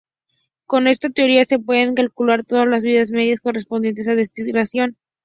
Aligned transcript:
Con 0.65 0.87
esta 0.87 1.09
teoría 1.11 1.45
se 1.45 1.59
pueden 1.59 1.93
calcular 1.93 2.43
todas 2.43 2.67
las 2.67 2.83
vidas 2.83 3.11
medias 3.11 3.39
correspondientes 3.39 4.07
a 4.07 4.15
desintegración 4.15 4.83
alfa. 4.97 4.99